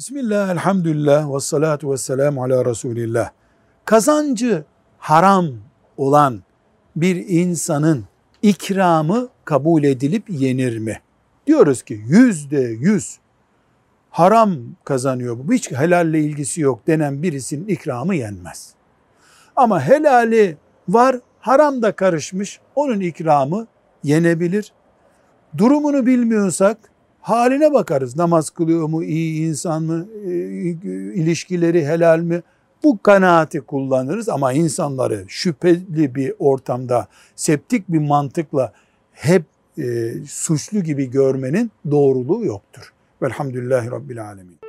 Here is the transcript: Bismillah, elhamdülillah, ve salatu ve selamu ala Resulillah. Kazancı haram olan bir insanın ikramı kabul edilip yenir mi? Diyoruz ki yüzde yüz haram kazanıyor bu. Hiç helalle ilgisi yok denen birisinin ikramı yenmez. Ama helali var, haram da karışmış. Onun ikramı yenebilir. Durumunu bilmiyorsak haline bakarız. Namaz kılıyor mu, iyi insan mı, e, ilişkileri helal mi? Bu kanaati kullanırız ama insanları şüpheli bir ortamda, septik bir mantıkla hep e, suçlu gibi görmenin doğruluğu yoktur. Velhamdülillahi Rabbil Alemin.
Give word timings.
Bismillah, 0.00 0.50
elhamdülillah, 0.50 1.34
ve 1.34 1.40
salatu 1.40 1.92
ve 1.92 1.96
selamu 1.96 2.44
ala 2.44 2.64
Resulillah. 2.64 3.30
Kazancı 3.84 4.64
haram 4.98 5.46
olan 5.96 6.42
bir 6.96 7.16
insanın 7.28 8.04
ikramı 8.42 9.28
kabul 9.44 9.84
edilip 9.84 10.30
yenir 10.30 10.78
mi? 10.78 11.00
Diyoruz 11.46 11.82
ki 11.82 12.00
yüzde 12.06 12.60
yüz 12.60 13.18
haram 14.10 14.56
kazanıyor 14.84 15.38
bu. 15.38 15.52
Hiç 15.52 15.72
helalle 15.72 16.20
ilgisi 16.20 16.60
yok 16.60 16.86
denen 16.86 17.22
birisinin 17.22 17.66
ikramı 17.66 18.14
yenmez. 18.14 18.74
Ama 19.56 19.80
helali 19.82 20.56
var, 20.88 21.16
haram 21.40 21.82
da 21.82 21.92
karışmış. 21.92 22.60
Onun 22.74 23.00
ikramı 23.00 23.66
yenebilir. 24.02 24.72
Durumunu 25.58 26.06
bilmiyorsak 26.06 26.89
haline 27.20 27.72
bakarız. 27.72 28.16
Namaz 28.16 28.50
kılıyor 28.50 28.88
mu, 28.88 29.04
iyi 29.04 29.48
insan 29.48 29.82
mı, 29.82 30.06
e, 30.24 30.30
ilişkileri 31.14 31.86
helal 31.86 32.18
mi? 32.18 32.42
Bu 32.84 32.98
kanaati 33.02 33.60
kullanırız 33.60 34.28
ama 34.28 34.52
insanları 34.52 35.24
şüpheli 35.28 36.14
bir 36.14 36.34
ortamda, 36.38 37.08
septik 37.36 37.88
bir 37.88 37.98
mantıkla 37.98 38.72
hep 39.12 39.42
e, 39.78 40.12
suçlu 40.26 40.80
gibi 40.80 41.10
görmenin 41.10 41.70
doğruluğu 41.90 42.44
yoktur. 42.44 42.92
Velhamdülillahi 43.22 43.90
Rabbil 43.90 44.24
Alemin. 44.24 44.60